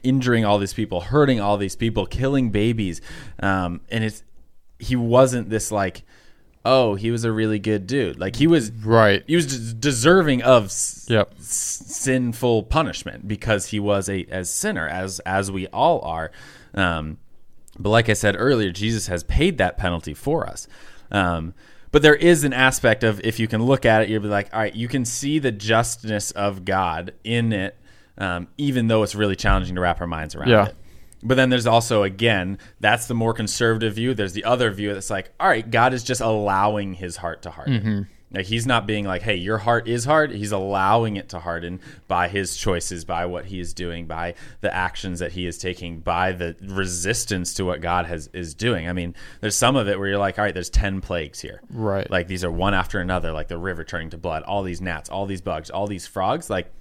injuring 0.02 0.44
all 0.44 0.58
these 0.58 0.74
people, 0.74 1.02
hurting 1.02 1.40
all 1.40 1.56
these 1.56 1.76
people, 1.76 2.04
killing 2.04 2.50
babies, 2.50 3.00
um, 3.38 3.80
and 3.88 4.02
it's 4.02 4.24
he 4.80 4.96
wasn't 4.96 5.50
this 5.50 5.70
like, 5.70 6.02
oh, 6.64 6.94
he 6.94 7.10
was 7.10 7.24
a 7.24 7.32
really 7.32 7.58
good 7.58 7.86
dude. 7.86 8.18
Like 8.18 8.36
he 8.36 8.46
was 8.46 8.70
Right. 8.70 9.22
he 9.26 9.34
was 9.36 9.46
des- 9.46 9.74
deserving 9.78 10.42
of 10.42 10.64
s- 10.66 11.06
Yep. 11.08 11.34
s- 11.38 11.82
sinful 11.86 12.64
punishment 12.64 13.26
because 13.26 13.66
he 13.66 13.80
was 13.80 14.08
a 14.08 14.26
as 14.30 14.50
sinner 14.50 14.86
as 14.88 15.20
as 15.20 15.50
we 15.50 15.66
all 15.68 16.00
are. 16.02 16.30
Um, 16.74 17.18
but 17.78 17.90
like 17.90 18.08
I 18.08 18.12
said 18.12 18.36
earlier, 18.38 18.70
Jesus 18.72 19.06
has 19.06 19.22
paid 19.24 19.58
that 19.58 19.78
penalty 19.78 20.12
for 20.14 20.46
us. 20.46 20.68
Um, 21.10 21.54
but 21.92 22.02
there 22.02 22.14
is 22.14 22.44
an 22.44 22.52
aspect 22.52 23.02
of 23.02 23.20
if 23.24 23.40
you 23.40 23.48
can 23.48 23.62
look 23.64 23.84
at 23.84 24.02
it, 24.02 24.08
you'll 24.10 24.22
be 24.22 24.28
like, 24.28 24.48
all 24.52 24.60
right, 24.60 24.74
you 24.74 24.86
can 24.86 25.04
see 25.04 25.38
the 25.38 25.50
justness 25.50 26.30
of 26.32 26.64
God 26.64 27.14
in 27.24 27.52
it, 27.52 27.76
um, 28.18 28.46
even 28.58 28.86
though 28.86 29.02
it's 29.02 29.14
really 29.16 29.34
challenging 29.34 29.74
to 29.74 29.80
wrap 29.80 30.00
our 30.00 30.06
minds 30.06 30.34
around 30.36 30.48
Yeah. 30.50 30.66
it. 30.66 30.76
But 31.22 31.36
then 31.36 31.50
there's 31.50 31.66
also 31.66 32.02
again, 32.02 32.58
that's 32.80 33.06
the 33.06 33.14
more 33.14 33.34
conservative 33.34 33.94
view. 33.94 34.14
There's 34.14 34.32
the 34.32 34.44
other 34.44 34.70
view 34.70 34.94
that's 34.94 35.10
like, 35.10 35.30
all 35.38 35.48
right, 35.48 35.68
God 35.70 35.92
is 35.92 36.02
just 36.02 36.20
allowing 36.20 36.94
his 36.94 37.16
heart 37.16 37.42
to 37.42 37.50
harden. 37.50 37.80
Mm-hmm. 37.80 38.02
Like 38.32 38.46
he's 38.46 38.64
not 38.64 38.86
being 38.86 39.06
like, 39.06 39.22
hey, 39.22 39.34
your 39.34 39.58
heart 39.58 39.88
is 39.88 40.04
hard. 40.04 40.30
He's 40.30 40.52
allowing 40.52 41.16
it 41.16 41.30
to 41.30 41.40
harden 41.40 41.80
by 42.06 42.28
his 42.28 42.56
choices, 42.56 43.04
by 43.04 43.26
what 43.26 43.46
he 43.46 43.58
is 43.58 43.74
doing, 43.74 44.06
by 44.06 44.34
the 44.60 44.72
actions 44.72 45.18
that 45.18 45.32
he 45.32 45.46
is 45.46 45.58
taking, 45.58 45.98
by 45.98 46.30
the 46.30 46.54
resistance 46.62 47.54
to 47.54 47.64
what 47.64 47.80
God 47.80 48.06
has 48.06 48.30
is 48.32 48.54
doing. 48.54 48.88
I 48.88 48.92
mean, 48.92 49.16
there's 49.40 49.56
some 49.56 49.74
of 49.74 49.88
it 49.88 49.98
where 49.98 50.06
you're 50.06 50.18
like, 50.18 50.38
all 50.38 50.44
right, 50.44 50.54
there's 50.54 50.70
ten 50.70 51.00
plagues 51.00 51.40
here. 51.40 51.60
Right. 51.70 52.08
Like 52.08 52.28
these 52.28 52.44
are 52.44 52.52
one 52.52 52.72
after 52.72 53.00
another, 53.00 53.32
like 53.32 53.48
the 53.48 53.58
river 53.58 53.82
turning 53.82 54.10
to 54.10 54.18
blood, 54.18 54.44
all 54.44 54.62
these 54.62 54.80
gnats, 54.80 55.10
all 55.10 55.26
these 55.26 55.40
bugs, 55.40 55.68
all 55.68 55.88
these 55.88 56.06
frogs. 56.06 56.48
Like 56.48 56.72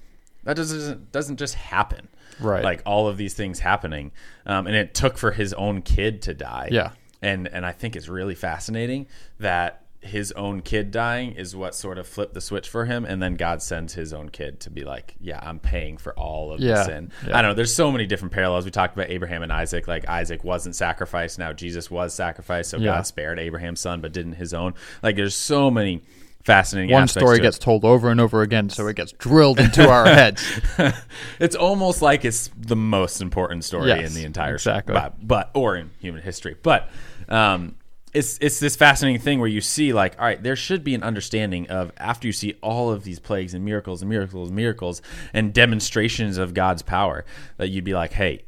that 0.44 0.56
doesn't 0.56 1.12
doesn't 1.12 1.38
just 1.38 1.56
happen. 1.56 2.08
Right. 2.40 2.64
Like 2.64 2.82
all 2.86 3.08
of 3.08 3.18
these 3.18 3.34
things 3.34 3.60
happening, 3.60 4.12
um, 4.46 4.66
and 4.68 4.76
it 4.76 4.94
took 4.94 5.18
for 5.18 5.32
his 5.32 5.54
own 5.54 5.82
kid 5.82 6.22
to 6.24 6.34
die. 6.34 6.70
Yeah. 6.72 6.92
And 7.22 7.48
and 7.48 7.66
I 7.66 7.72
think 7.74 7.96
it's 7.96 8.08
really 8.08 8.36
fascinating 8.36 9.08
that 9.40 9.84
his 10.02 10.32
own 10.32 10.62
kid 10.62 10.92
dying 10.92 11.34
is 11.34 11.54
what 11.54 11.76
sort 11.76 11.98
of 11.98 12.08
flipped 12.08 12.34
the 12.34 12.40
switch 12.40 12.70
for 12.70 12.86
him, 12.86 13.04
and 13.04 13.22
then 13.22 13.36
God 13.36 13.62
sends 13.62 13.94
his 13.94 14.14
own 14.14 14.30
kid 14.30 14.62
to 14.62 14.70
be 14.70 14.86
like, 14.86 15.16
yeah, 15.20 15.38
I'm 15.44 15.60
paying 15.60 15.98
for 15.98 16.14
all 16.14 16.54
of 16.54 16.62
Yeah. 16.62 16.76
the 16.76 16.84
sin. 16.86 17.12
Yeah. 17.28 17.38
I 17.38 17.42
don't 17.42 17.52
know. 17.52 17.56
There's 17.56 17.76
so 17.76 17.92
many 17.92 18.06
different 18.06 18.34
parallels. 18.34 18.64
We 18.64 18.72
talked 18.72 18.94
about 18.96 19.10
Abraham 19.10 19.44
and 19.44 19.52
Isaac. 19.52 19.90
Like 19.90 20.08
Isaac 20.08 20.46
wasn't 20.46 20.78
sacrificed. 20.78 21.38
Now 21.38 21.52
Jesus 21.52 21.92
was 21.92 22.14
sacrificed. 22.14 22.70
So 22.70 22.78
Yeah. 22.78 22.92
God 22.96 23.08
spared 23.08 23.40
Abraham's 23.40 23.82
son, 23.82 24.00
but 24.00 24.14
didn't 24.14 24.34
his 24.36 24.54
own. 24.54 24.74
Like 25.04 25.18
there's 25.18 25.36
so 25.36 25.70
many 25.70 26.04
fascinating. 26.44 26.94
One 26.94 27.08
story 27.08 27.40
gets 27.40 27.60
told 27.60 27.86
over 27.86 28.10
and 28.10 28.20
over 28.20 28.42
again, 28.42 28.70
so 28.70 28.88
it 28.88 28.96
gets 28.96 29.12
drilled 29.14 29.60
into 29.66 29.88
our 29.90 30.06
heads. 30.06 30.44
it's 31.40 31.56
almost 31.56 32.02
like 32.02 32.26
it's 32.26 32.50
the 32.58 32.76
most 32.76 33.22
important 33.22 33.64
story 33.64 33.88
Yes, 33.88 34.08
in 34.10 34.14
the 34.14 34.26
entire 34.26 34.56
exactly. 34.56 34.94
show, 34.96 35.02
but, 35.02 35.28
but 35.28 35.52
or 35.54 35.76
in 35.76 35.92
human 36.00 36.22
history. 36.22 36.56
But 36.62 36.90
um, 37.28 37.76
it's 38.14 38.38
it's 38.42 38.60
this 38.60 38.76
fascinating 38.76 39.22
thing 39.22 39.40
where 39.40 39.48
you 39.48 39.62
see 39.62 39.94
like, 39.94 40.18
all 40.20 40.26
right, 40.26 40.42
there 40.42 40.56
should 40.56 40.84
be 40.84 40.96
an 40.96 41.04
understanding 41.04 41.70
of 41.70 41.92
after 41.98 42.28
you 42.28 42.34
see 42.34 42.56
all 42.62 42.92
of 42.92 43.04
these 43.04 43.20
plagues 43.20 43.54
and 43.54 43.64
miracles 43.64 44.02
and 44.02 44.10
miracles 44.10 44.50
and 44.50 44.56
miracles 44.56 45.02
and 45.34 45.54
demonstrations 45.54 46.38
of 46.38 46.54
God's 46.54 46.82
power 46.82 47.26
that 47.58 47.70
you'd 47.70 47.84
be 47.84 47.94
like, 47.94 48.14
hey. 48.14 48.44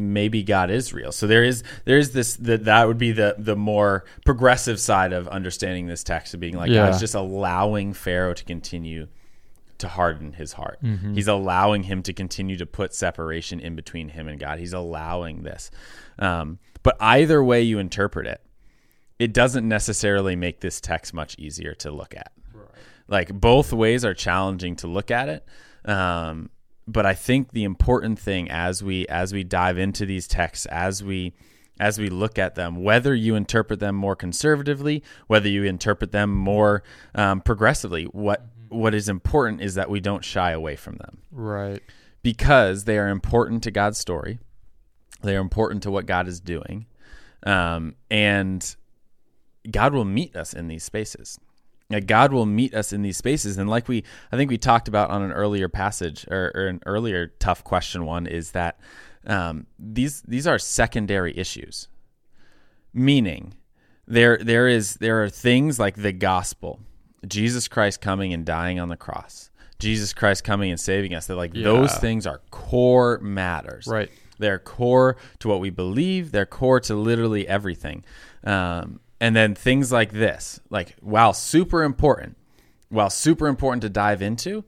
Maybe 0.00 0.42
God 0.42 0.70
is 0.70 0.92
real. 0.92 1.12
So 1.12 1.26
there 1.26 1.44
is 1.44 1.62
there 1.84 1.98
is 1.98 2.12
this 2.12 2.36
that 2.36 2.64
that 2.64 2.86
would 2.86 2.98
be 2.98 3.12
the 3.12 3.36
the 3.38 3.56
more 3.56 4.04
progressive 4.24 4.80
side 4.80 5.12
of 5.12 5.28
understanding 5.28 5.86
this 5.86 6.02
text 6.02 6.34
of 6.34 6.40
being 6.40 6.56
like 6.56 6.70
Yeah. 6.70 6.86
God's 6.86 7.00
just 7.00 7.14
allowing 7.14 7.92
Pharaoh 7.92 8.34
to 8.34 8.44
continue 8.44 9.08
to 9.78 9.88
harden 9.88 10.32
his 10.34 10.52
heart. 10.52 10.78
Mm-hmm. 10.82 11.14
He's 11.14 11.28
allowing 11.28 11.84
him 11.84 12.02
to 12.02 12.12
continue 12.12 12.56
to 12.58 12.66
put 12.66 12.94
separation 12.94 13.60
in 13.60 13.76
between 13.76 14.10
him 14.10 14.28
and 14.28 14.38
God. 14.38 14.58
He's 14.58 14.74
allowing 14.74 15.42
this. 15.42 15.70
Um, 16.18 16.58
but 16.82 16.96
either 17.00 17.42
way 17.42 17.62
you 17.62 17.78
interpret 17.78 18.26
it, 18.26 18.42
it 19.18 19.32
doesn't 19.32 19.66
necessarily 19.66 20.36
make 20.36 20.60
this 20.60 20.80
text 20.80 21.12
much 21.12 21.38
easier 21.38 21.74
to 21.74 21.90
look 21.90 22.14
at. 22.14 22.32
Like 23.08 23.32
both 23.32 23.72
ways 23.72 24.04
are 24.04 24.14
challenging 24.14 24.76
to 24.76 24.86
look 24.86 25.10
at 25.10 25.28
it. 25.28 25.46
Um, 25.84 26.50
but 26.90 27.06
I 27.06 27.14
think 27.14 27.52
the 27.52 27.64
important 27.64 28.18
thing 28.18 28.50
as 28.50 28.82
we 28.82 29.06
as 29.06 29.32
we 29.32 29.44
dive 29.44 29.78
into 29.78 30.04
these 30.04 30.26
texts, 30.26 30.66
as 30.66 31.02
we 31.02 31.34
as 31.78 31.98
we 31.98 32.10
look 32.10 32.38
at 32.38 32.56
them, 32.56 32.82
whether 32.82 33.14
you 33.14 33.34
interpret 33.34 33.80
them 33.80 33.94
more 33.94 34.14
conservatively, 34.14 35.02
whether 35.28 35.48
you 35.48 35.64
interpret 35.64 36.12
them 36.12 36.30
more 36.30 36.82
um, 37.14 37.40
progressively, 37.40 38.04
what 38.04 38.46
what 38.68 38.94
is 38.94 39.08
important 39.08 39.62
is 39.62 39.74
that 39.74 39.90
we 39.90 40.00
don't 40.00 40.24
shy 40.24 40.52
away 40.52 40.76
from 40.76 40.96
them 40.96 41.18
right. 41.32 41.82
because 42.22 42.84
they 42.84 42.98
are 42.98 43.08
important 43.08 43.64
to 43.64 43.70
God's 43.70 43.98
story. 43.98 44.38
They 45.22 45.36
are 45.36 45.40
important 45.40 45.82
to 45.82 45.90
what 45.90 46.06
God 46.06 46.28
is 46.28 46.40
doing, 46.40 46.86
um, 47.44 47.94
and 48.10 48.76
God 49.70 49.92
will 49.92 50.04
meet 50.04 50.36
us 50.36 50.54
in 50.54 50.68
these 50.68 50.84
spaces. 50.84 51.38
God 51.98 52.32
will 52.32 52.46
meet 52.46 52.72
us 52.74 52.92
in 52.92 53.02
these 53.02 53.16
spaces, 53.16 53.58
and 53.58 53.68
like 53.68 53.88
we, 53.88 54.04
I 54.30 54.36
think 54.36 54.48
we 54.50 54.58
talked 54.58 54.86
about 54.86 55.10
on 55.10 55.22
an 55.22 55.32
earlier 55.32 55.68
passage 55.68 56.24
or, 56.30 56.52
or 56.54 56.66
an 56.68 56.80
earlier 56.86 57.26
tough 57.40 57.64
question 57.64 58.04
one 58.04 58.26
is 58.28 58.52
that 58.52 58.78
um, 59.26 59.66
these 59.78 60.22
these 60.22 60.46
are 60.46 60.58
secondary 60.58 61.36
issues, 61.36 61.88
meaning 62.92 63.54
there 64.06 64.38
there 64.38 64.68
is 64.68 64.94
there 64.96 65.22
are 65.22 65.28
things 65.28 65.78
like 65.78 65.96
the 65.96 66.12
gospel, 66.12 66.80
Jesus 67.26 67.68
Christ 67.68 68.00
coming 68.00 68.32
and 68.32 68.44
dying 68.44 68.78
on 68.80 68.88
the 68.88 68.96
cross, 68.96 69.50
Jesus 69.78 70.12
Christ 70.12 70.44
coming 70.44 70.70
and 70.70 70.80
saving 70.80 71.14
us. 71.14 71.26
That 71.26 71.36
like 71.36 71.52
those 71.54 71.94
things 71.98 72.26
are 72.26 72.40
core 72.50 73.18
matters, 73.18 73.86
Right. 73.86 74.10
they're 74.38 74.58
core 74.58 75.16
to 75.40 75.48
what 75.48 75.60
we 75.60 75.70
believe. 75.70 76.32
They're 76.32 76.46
core 76.46 76.80
to 76.80 76.94
literally 76.94 77.46
everything. 77.46 78.04
Um, 78.44 79.00
and 79.20 79.36
then 79.36 79.54
things 79.54 79.92
like 79.92 80.12
this, 80.12 80.60
like 80.70 80.96
while 81.00 81.32
super 81.32 81.82
important, 81.82 82.36
while 82.88 83.10
super 83.10 83.46
important 83.46 83.82
to 83.82 83.88
dive 83.90 84.22
into, 84.22 84.64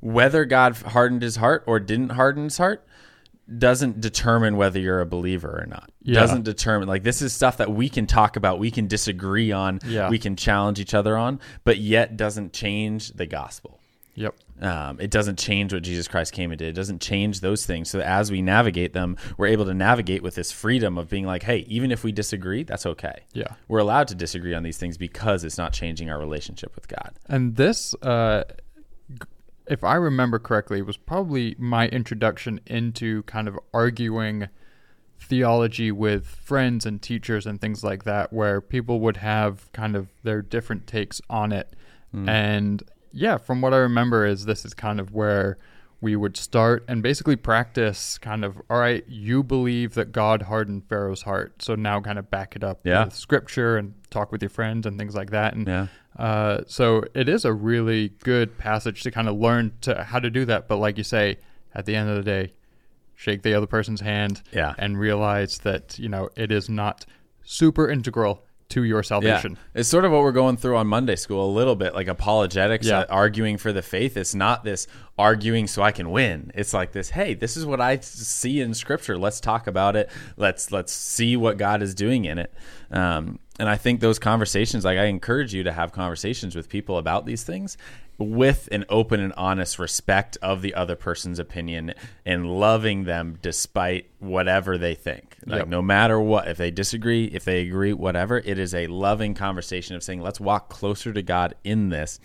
whether 0.00 0.44
God 0.44 0.76
hardened 0.76 1.22
his 1.22 1.36
heart 1.36 1.64
or 1.66 1.80
didn't 1.80 2.10
harden 2.10 2.44
his 2.44 2.58
heart 2.58 2.84
doesn't 3.56 3.98
determine 4.00 4.56
whether 4.58 4.78
you're 4.78 5.00
a 5.00 5.06
believer 5.06 5.60
or 5.62 5.66
not. 5.66 5.90
Yeah. 6.02 6.20
Doesn't 6.20 6.42
determine 6.42 6.86
like 6.86 7.02
this 7.02 7.22
is 7.22 7.32
stuff 7.32 7.56
that 7.56 7.70
we 7.72 7.88
can 7.88 8.06
talk 8.06 8.36
about, 8.36 8.58
we 8.58 8.70
can 8.70 8.86
disagree 8.88 9.52
on, 9.52 9.80
Yeah. 9.86 10.10
we 10.10 10.18
can 10.18 10.36
challenge 10.36 10.78
each 10.78 10.92
other 10.92 11.16
on, 11.16 11.40
but 11.64 11.78
yet 11.78 12.16
doesn't 12.18 12.52
change 12.52 13.12
the 13.12 13.24
gospel. 13.26 13.77
Yep. 14.18 14.34
Um, 14.60 15.00
it 15.00 15.12
doesn't 15.12 15.38
change 15.38 15.72
what 15.72 15.84
Jesus 15.84 16.08
Christ 16.08 16.32
came 16.32 16.50
and 16.50 16.58
did. 16.58 16.68
It 16.68 16.72
doesn't 16.72 17.00
change 17.00 17.40
those 17.40 17.64
things. 17.64 17.88
So 17.88 18.00
as 18.00 18.32
we 18.32 18.42
navigate 18.42 18.92
them, 18.92 19.16
we're 19.36 19.46
able 19.46 19.64
to 19.66 19.74
navigate 19.74 20.24
with 20.24 20.34
this 20.34 20.50
freedom 20.50 20.98
of 20.98 21.08
being 21.08 21.24
like, 21.24 21.44
hey, 21.44 21.58
even 21.68 21.92
if 21.92 22.02
we 22.02 22.10
disagree, 22.10 22.64
that's 22.64 22.84
okay. 22.84 23.22
Yeah. 23.32 23.54
We're 23.68 23.78
allowed 23.78 24.08
to 24.08 24.16
disagree 24.16 24.54
on 24.54 24.64
these 24.64 24.76
things 24.76 24.98
because 24.98 25.44
it's 25.44 25.56
not 25.56 25.72
changing 25.72 26.10
our 26.10 26.18
relationship 26.18 26.74
with 26.74 26.88
God. 26.88 27.12
And 27.26 27.54
this, 27.54 27.94
uh, 28.02 28.42
if 29.68 29.84
I 29.84 29.94
remember 29.94 30.40
correctly, 30.40 30.82
was 30.82 30.96
probably 30.96 31.54
my 31.56 31.86
introduction 31.88 32.60
into 32.66 33.22
kind 33.22 33.46
of 33.46 33.56
arguing 33.72 34.48
theology 35.20 35.92
with 35.92 36.26
friends 36.26 36.84
and 36.84 37.00
teachers 37.00 37.46
and 37.46 37.60
things 37.60 37.84
like 37.84 38.02
that, 38.02 38.32
where 38.32 38.60
people 38.60 38.98
would 38.98 39.18
have 39.18 39.70
kind 39.72 39.94
of 39.94 40.08
their 40.24 40.42
different 40.42 40.88
takes 40.88 41.20
on 41.30 41.52
it. 41.52 41.74
And 42.26 42.82
yeah, 43.12 43.36
from 43.38 43.60
what 43.60 43.72
I 43.74 43.78
remember, 43.78 44.26
is 44.26 44.44
this 44.44 44.64
is 44.64 44.74
kind 44.74 45.00
of 45.00 45.12
where 45.12 45.58
we 46.00 46.14
would 46.14 46.36
start 46.36 46.84
and 46.86 47.02
basically 47.02 47.34
practice 47.34 48.18
kind 48.18 48.44
of 48.44 48.56
all 48.70 48.78
right 48.78 49.04
you 49.08 49.42
believe 49.42 49.94
that 49.94 50.12
god 50.12 50.42
hardened 50.42 50.84
pharaoh's 50.88 51.22
heart 51.22 51.60
so 51.60 51.74
now 51.74 52.00
kind 52.00 52.20
of 52.20 52.30
back 52.30 52.54
it 52.54 52.62
up 52.62 52.78
Yeah. 52.84 53.06
with 53.06 53.14
scripture 53.14 53.76
and 53.76 53.94
talk 54.08 54.30
with 54.30 54.40
your 54.40 54.48
friends 54.48 54.86
and 54.86 54.96
things 54.96 55.16
like 55.16 55.30
that 55.30 55.54
and 55.54 55.66
Yeah. 55.66 55.86
uh, 56.16 56.60
so 56.68 57.02
it 57.14 57.28
is 57.28 57.44
a 57.44 57.52
really 57.52 58.10
good 58.22 58.56
passage 58.58 59.02
to 59.02 59.10
kind 59.10 59.28
of 59.28 59.36
learn 59.38 59.72
to 59.80 60.04
how 60.04 60.20
to 60.20 60.30
do 60.30 60.44
that. 60.44 60.68
But 60.68 60.76
like 60.76 60.98
you 60.98 61.04
say, 61.04 61.38
at 61.74 61.84
the 61.84 61.96
end 61.96 62.08
of 62.08 62.14
the 62.16 62.22
day, 62.22 62.52
shake 63.16 63.42
the 63.42 63.54
other 63.54 63.66
person's 63.66 64.00
hand 64.00 64.42
Yeah. 64.52 64.74
and 64.78 65.00
realize 65.00 65.58
that 65.58 65.98
you 65.98 66.08
know 66.08 66.28
it 66.36 66.52
is 66.52 66.68
not 66.68 67.06
super 67.42 67.90
integral 67.90 68.44
to 68.70 68.84
your 68.84 69.02
salvation. 69.02 69.52
Yeah. 69.52 69.80
It's 69.80 69.88
sort 69.88 70.04
of 70.04 70.12
what 70.12 70.20
we're 70.20 70.32
going 70.32 70.56
through 70.58 70.76
on 70.76 70.86
Monday 70.86 71.16
school 71.16 71.50
a 71.50 71.52
little 71.52 71.74
bit, 71.74 71.94
like 71.94 72.06
apologetics, 72.06 72.86
Yeah. 72.86 73.00
uh, 73.00 73.06
arguing 73.08 73.56
for 73.56 73.72
the 73.72 73.80
faith. 73.80 74.16
It's 74.16 74.34
not 74.34 74.62
this 74.62 74.86
arguing 75.18 75.66
so 75.66 75.82
I 75.82 75.90
can 75.90 76.10
win. 76.10 76.52
It's 76.54 76.74
like 76.74 76.92
this, 76.92 77.10
hey, 77.10 77.34
this 77.34 77.56
is 77.56 77.64
what 77.64 77.80
I 77.80 77.98
see 78.00 78.60
in 78.60 78.74
scripture. 78.74 79.16
Let's 79.16 79.40
talk 79.40 79.66
about 79.66 79.96
it. 79.96 80.10
Let's 80.36 80.70
let's 80.70 80.92
see 80.92 81.36
what 81.36 81.56
God 81.56 81.82
is 81.82 81.94
doing 81.94 82.26
in 82.26 82.38
it. 82.38 82.52
Um, 82.90 83.38
and 83.58 83.68
I 83.68 83.76
think 83.76 84.00
those 84.00 84.18
conversations, 84.18 84.84
like 84.84 84.98
I 84.98 85.06
encourage 85.06 85.54
you 85.54 85.62
to 85.64 85.72
have 85.72 85.90
conversations 85.92 86.54
with 86.54 86.68
people 86.68 86.98
about 86.98 87.24
these 87.26 87.42
things 87.44 87.76
with 88.18 88.68
an 88.72 88.84
open 88.88 89.20
and 89.20 89.32
honest 89.36 89.78
respect 89.78 90.36
of 90.42 90.60
the 90.60 90.74
other 90.74 90.96
person's 90.96 91.38
opinion 91.38 91.94
and 92.26 92.46
loving 92.58 93.04
them 93.04 93.38
despite 93.40 94.10
whatever 94.18 94.76
they 94.76 94.94
think. 94.94 95.36
Like 95.46 95.60
Yep. 95.60 95.68
no 95.68 95.80
matter 95.82 96.20
what, 96.20 96.48
if 96.48 96.56
they 96.56 96.72
disagree, 96.72 97.26
if 97.26 97.44
they 97.44 97.60
agree, 97.60 97.92
whatever, 97.92 98.38
it 98.38 98.58
is 98.58 98.74
a 98.74 98.88
loving 98.88 99.34
conversation 99.34 99.94
of 99.94 100.02
saying, 100.02 100.20
let's 100.20 100.40
walk 100.40 100.68
closer 100.68 101.12
to 101.12 101.22
God 101.22 101.54
in 101.62 101.90
this, 101.90 102.18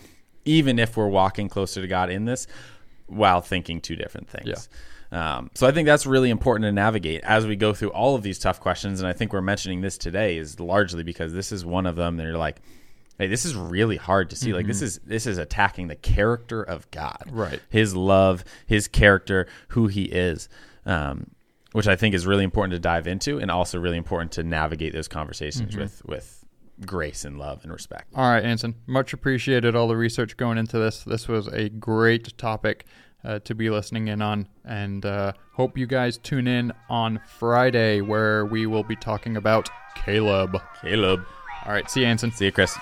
even 0.46 0.80
if 0.80 0.98
we're 0.98 1.08
walking 1.08 1.48
closer 1.48 1.80
to 1.82 1.88
God 1.88 2.10
in 2.10 2.26
this 2.26 2.48
while 3.06 3.42
thinking 3.42 3.80
two 3.80 3.96
different 3.96 4.28
things. 4.28 4.48
Um, 5.12 5.52
so 5.54 5.68
I 5.68 5.72
think 5.72 5.86
that's 5.86 6.08
really 6.08 6.32
important 6.32 6.64
to 6.66 6.72
navigate 6.72 7.22
as 7.24 7.46
we 7.46 7.56
go 7.56 7.72
through 7.72 7.90
all 7.90 8.16
of 8.16 8.24
these 8.24 8.40
tough 8.40 8.60
questions. 8.60 9.00
And 9.00 9.08
I 9.08 9.14
think 9.14 9.32
we're 9.32 9.42
mentioning 9.42 9.82
this 9.82 10.00
today 10.00 10.38
is 10.38 10.60
largely 10.60 11.04
because 11.04 11.34
this 11.34 11.52
is 11.52 11.64
one 11.64 11.86
of 11.86 11.96
them. 11.96 12.18
That 12.18 12.24
you're 12.24 12.36
like, 12.36 12.64
hey, 13.18 13.28
this 13.28 13.46
is 13.46 13.56
really 13.56 13.98
hard 13.98 14.30
to 14.32 14.36
see. 14.36 14.54
Like 14.54 14.68
this 14.68 14.82
is 14.82 15.00
this 15.06 15.26
is 15.28 15.38
attacking 15.38 15.88
the 15.88 15.96
character 15.96 16.62
of 16.62 16.90
God, 16.92 17.24
Right. 17.32 17.60
His 17.70 17.96
love, 17.96 18.44
His 18.66 18.88
character, 18.88 19.48
who 19.70 19.88
He 19.88 20.04
is. 20.06 20.50
Um, 20.86 21.32
which 21.72 21.88
I 21.88 21.96
think 21.96 22.14
is 22.14 22.28
really 22.28 22.44
important 22.44 22.74
to 22.74 22.80
dive 22.80 23.08
into, 23.08 23.40
and 23.40 23.50
also 23.50 23.80
really 23.80 23.98
important 23.98 24.32
to 24.34 24.44
navigate 24.44 24.94
those 24.94 25.08
conversations 25.08 25.76
with 25.76 26.06
with 26.06 26.46
grace 26.86 27.26
and 27.26 27.40
love 27.40 27.64
and 27.64 27.72
respect. 27.72 28.14
All 28.16 28.30
right, 28.30 28.44
Anson. 28.44 28.76
Much 28.86 29.12
appreciated 29.12 29.76
all 29.76 29.88
the 29.88 29.98
research 29.98 30.38
going 30.38 30.60
into 30.60 30.78
this. 30.78 31.04
This 31.04 31.28
was 31.28 31.48
a 31.48 31.70
great 31.70 32.38
topic 32.38 32.86
uh, 33.24 33.40
to 33.40 33.56
be 33.56 33.70
listening 33.70 34.08
in 34.08 34.22
on, 34.22 34.48
and 34.66 35.06
uh, 35.06 35.34
hope 35.54 35.78
you 35.78 35.88
guys 35.88 36.18
tune 36.18 36.48
in 36.48 36.72
on 36.90 37.20
Friday 37.26 38.02
where 38.02 38.46
we 38.46 38.66
will 38.68 38.84
be 38.84 38.96
talking 38.96 39.36
about 39.38 39.68
Caleb. 39.96 40.62
Caleb. 40.82 41.26
All 41.66 41.72
right, 41.72 41.90
see 41.90 42.02
you, 42.02 42.06
Anson. 42.08 42.32
See 42.32 42.46
you, 42.46 42.52
Chris. 42.52 42.78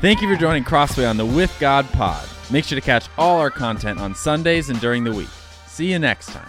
Thank 0.00 0.22
you 0.22 0.34
for 0.34 0.40
joining 0.40 0.64
Crossway 0.64 1.04
on 1.04 1.18
the 1.18 1.26
With 1.26 1.54
God 1.60 1.86
Pod. 1.92 2.26
Make 2.50 2.64
sure 2.64 2.74
to 2.74 2.80
catch 2.80 3.08
all 3.18 3.38
our 3.38 3.50
content 3.50 4.00
on 4.00 4.14
Sundays 4.14 4.70
and 4.70 4.80
during 4.80 5.04
the 5.04 5.12
week. 5.12 5.28
See 5.66 5.92
you 5.92 5.98
next 5.98 6.30
time. 6.30 6.48